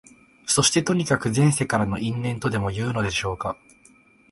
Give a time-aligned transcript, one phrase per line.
[0.47, 3.55] そして、とにかく前世からの因縁とでもいうのでしょうか、